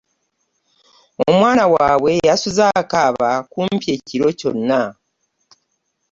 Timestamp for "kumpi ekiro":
3.51-4.27